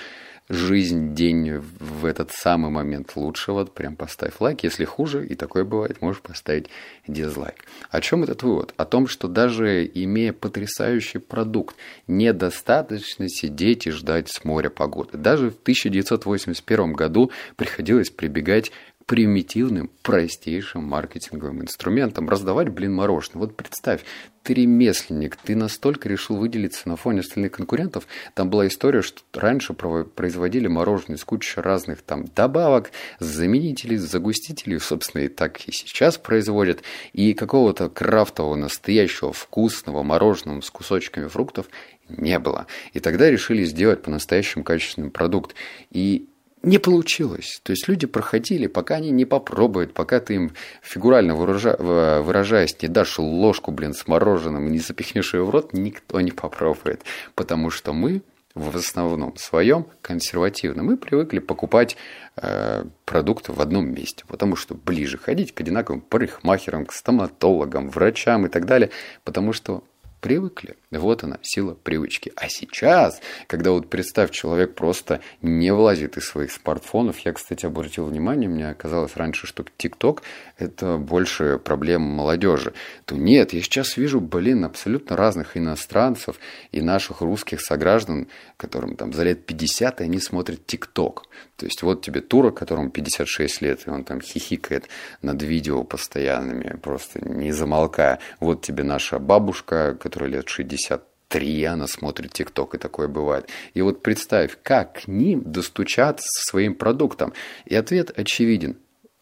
жизнь, 0.49 1.15
день 1.15 1.63
в 1.79 2.05
этот 2.05 2.33
самый 2.33 2.71
момент 2.71 3.13
лучше, 3.17 3.53
вот 3.53 3.75
прям 3.75 3.97
поставь 3.97 4.35
лайк. 4.41 4.63
Если 4.63 4.85
хуже, 4.85 5.27
и 5.27 5.35
такое 5.35 5.65
бывает, 5.65 6.03
можешь 6.03 6.21
поставить 6.21 6.69
дизлайк. 7.07 7.65
О 7.91 8.01
чем 8.01 8.25
этот 8.25 8.43
вывод? 8.43 8.75
О 8.77 8.85
том, 8.85 9.07
что 9.07 9.29
даже 9.29 9.87
имея 9.87 10.33
потрясающий 10.33 11.19
продукт, 11.19 11.77
недостаточно 12.07 13.29
сидеть 13.29 13.87
и 13.87 13.91
ждать 13.91 14.29
с 14.29 14.45
моря 14.45 14.69
погоды. 14.69 15.17
Даже 15.17 15.51
в 15.51 15.57
1981 15.63 16.93
году 16.93 17.31
приходилось 17.57 18.11
прибегать 18.11 18.73
примитивным, 19.07 19.91
простейшим 20.03 20.85
маркетинговым 20.85 21.63
инструментом 21.63 22.29
раздавать, 22.29 22.69
блин, 22.69 22.95
мороженое. 22.95 23.41
Вот 23.41 23.57
представь, 23.57 24.03
ты 24.43 24.55
ремесленник, 24.55 25.37
ты 25.37 25.55
настолько 25.55 26.09
решил 26.09 26.37
выделиться 26.37 26.89
на 26.89 26.97
фоне 26.97 27.21
остальных 27.21 27.53
конкурентов. 27.53 28.07
Там 28.35 28.51
была 28.51 28.67
история, 28.67 29.03
что 29.03 29.23
раньше 29.35 29.73
производили 29.73 30.67
мороженое 30.67 31.17
с 31.17 31.25
кучей 31.25 31.61
разных 31.61 32.03
там 32.03 32.25
добавок, 32.35 32.91
заменителей, 33.21 33.97
загустителей, 33.97 34.81
собственно, 34.81 35.23
и 35.23 35.29
так 35.29 35.61
и 35.69 35.73
сейчас 35.73 36.19
производят. 36.19 36.83
И 37.13 37.35
какого-то 37.35 37.89
крафтового, 37.89 38.57
настоящего, 38.57 39.33
вкусного 39.33 40.03
мороженого 40.03 40.61
с 40.61 40.71
кусочками 40.71 41.29
фруктов 41.29 41.69
не 42.09 42.39
было. 42.39 42.67
И 42.93 43.01
тогда 43.01 43.31
решили 43.31 43.65
сделать 43.65 44.03
по-настоящему 44.03 44.65
качественный 44.65 45.11
продукт. 45.11 45.55
И 45.91 46.29
не 46.63 46.79
получилось. 46.79 47.61
То 47.63 47.73
есть 47.73 47.89
люди 47.89 48.07
проходили, 48.07 48.67
пока 48.67 48.97
они 48.97 49.11
не 49.11 49.25
попробуют, 49.25 49.95
пока 49.95 50.21
ты 50.21 50.35
им 50.35 50.53
фигурально 50.83 51.35
выража... 51.35 51.77
выражаясь, 51.79 52.81
не 52.83 52.89
дашь 52.89 53.19
ложку, 53.19 53.73
блин, 53.73 53.95
с 53.95 54.07
мороженым 54.07 54.71
не 54.71 54.79
запихнешь 54.79 55.35
ее 55.35 55.45
в 55.45 55.51
рот, 55.51 55.73
никто 55.73 56.21
не 56.21 56.31
попробует. 56.31 57.03
Потому 57.35 57.71
что 57.71 57.93
мы 57.93 58.23
в 58.55 58.77
основном 58.77 59.37
своем 59.37 59.87
консервативно. 60.03 60.83
Мы 60.83 60.97
привыкли 60.97 61.39
покупать 61.39 61.97
э, 62.37 62.85
продукты 63.05 63.53
в 63.53 63.61
одном 63.61 63.93
месте, 63.93 64.25
потому 64.29 64.57
что 64.57 64.75
ближе 64.75 65.19
ходить 65.19 65.55
к 65.55 65.61
одинаковым 65.61 66.03
парикмахерам, 66.03 66.87
к 66.87 66.93
стоматологам, 66.93 67.89
врачам 67.89 68.47
и 68.47 68.49
так 68.49 68.67
далее, 68.67 68.91
потому 69.25 69.53
что 69.53 69.85
привыкли. 70.23 70.77
Вот 70.93 71.25
она, 71.25 71.39
сила 71.43 71.75
привычки. 71.75 72.33
А 72.37 72.49
сейчас, 72.49 73.21
когда 73.49 73.73
вот 73.73 73.91
представь, 73.91 74.31
человек 74.31 74.77
просто 74.77 75.21
не 75.43 75.75
влазит 75.75 76.17
из 76.17 76.27
своих 76.27 76.53
смартфонов. 76.53 77.19
Я, 77.19 77.33
кстати, 77.33 77.67
обратил 77.67 78.07
внимание, 78.07 78.49
мне 78.49 78.71
оказалось 78.71 79.17
раньше, 79.17 79.47
что 79.47 79.65
ТикТок– 79.77 80.23
это 80.59 80.97
больше 80.97 81.59
проблема 81.59 82.07
молодежи. 82.07 82.73
То 83.05 83.17
нет, 83.17 83.53
я 83.53 83.63
сейчас 83.63 83.97
вижу, 83.97 84.21
блин, 84.21 84.65
абсолютно 84.65 85.17
разных 85.17 85.57
иностранцев 85.57 86.39
и 86.71 86.81
наших 86.81 87.21
русских 87.21 87.61
сограждан, 87.61 88.29
которым 88.57 88.95
там 88.95 89.13
за 89.13 89.25
лет 89.25 89.45
50, 89.45 90.01
и 90.01 90.05
они 90.05 90.21
смотрят 90.21 90.65
ТикТок. 90.65 91.25
То 91.57 91.67
есть 91.67 91.83
вот 91.83 92.03
тебе 92.03 92.21
турок, 92.21 92.57
которому 92.57 92.91
56 92.91 93.63
лет, 93.63 93.87
и 93.87 93.91
он 93.91 94.05
там 94.05 94.21
хихикает 94.21 94.87
над 95.21 95.43
видео 95.43 95.83
постоянными, 95.85 96.77
просто 96.77 97.21
не 97.25 97.51
замолкая. 97.51 98.21
Вот 98.39 98.63
тебе 98.63 98.85
наша 98.85 99.19
бабушка, 99.19 99.97
которая 100.13 100.31
лет 100.31 100.49
63, 100.51 101.65
она 101.65 101.87
смотрит 101.87 102.35
ТикТок, 102.35 102.75
и 102.75 102.79
такое 102.79 103.09
бывает. 103.09 103.49
И 103.73 103.81
вот 103.81 104.03
представь, 104.03 104.59
как 104.63 105.05
к 105.05 105.09
ним 105.09 105.43
достучаться 105.43 106.27
со 106.29 106.51
своим 106.51 106.75
продуктом. 106.75 107.33
И 107.65 107.75
ответ 107.75 108.13
очевиден. 108.15 108.77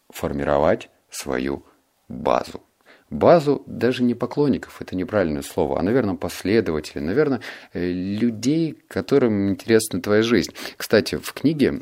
Формировать 0.09 0.89
свою 1.09 1.65
базу. 2.09 2.61
Базу 3.09 3.63
даже 3.67 4.03
не 4.03 4.15
поклонников, 4.15 4.81
это 4.81 4.95
неправильное 4.97 5.41
слово, 5.41 5.79
а, 5.79 5.81
наверное, 5.81 6.15
последователей, 6.15 7.01
наверное, 7.01 7.39
э, 7.73 7.89
людей, 7.89 8.77
которым 8.89 9.49
интересна 9.49 10.01
твоя 10.01 10.23
жизнь. 10.23 10.51
Кстати, 10.77 11.15
в 11.15 11.31
книге 11.33 11.81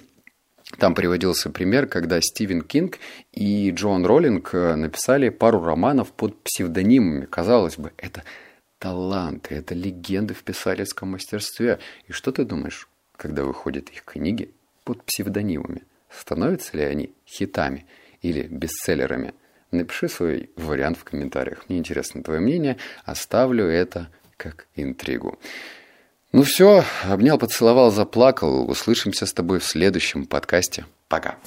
там 0.77 0.93
приводился 0.93 1.49
пример, 1.49 1.87
когда 1.87 2.21
Стивен 2.21 2.61
Кинг 2.61 2.99
и 3.31 3.71
Джон 3.71 4.05
Роллинг 4.05 4.53
э, 4.53 4.75
написали 4.75 5.29
пару 5.29 5.63
романов 5.63 6.11
под 6.11 6.35
псевдонимами. 6.43 7.25
Казалось 7.25 7.77
бы, 7.77 7.91
это 7.97 8.23
таланты, 8.79 9.55
это 9.55 9.75
легенды 9.75 10.33
в 10.33 10.43
писательском 10.43 11.11
мастерстве. 11.11 11.79
И 12.07 12.11
что 12.11 12.31
ты 12.31 12.45
думаешь, 12.45 12.87
когда 13.15 13.43
выходят 13.43 13.89
их 13.89 14.03
книги 14.03 14.51
под 14.83 15.03
псевдонимами? 15.03 15.83
Становятся 16.09 16.75
ли 16.77 16.83
они 16.83 17.13
хитами 17.27 17.85
или 18.21 18.43
бестселлерами? 18.43 19.35
Напиши 19.71 20.07
свой 20.07 20.49
вариант 20.55 20.97
в 20.97 21.03
комментариях. 21.03 21.65
Мне 21.69 21.77
интересно 21.77 22.23
твое 22.23 22.39
мнение. 22.39 22.77
Оставлю 23.05 23.65
это 23.65 24.09
как 24.37 24.65
интригу. 24.75 25.37
Ну 26.31 26.43
все, 26.43 26.83
обнял, 27.03 27.37
поцеловал, 27.37 27.91
заплакал. 27.91 28.69
Услышимся 28.69 29.25
с 29.25 29.33
тобой 29.33 29.59
в 29.59 29.65
следующем 29.65 30.25
подкасте. 30.25 30.85
Пока. 31.07 31.39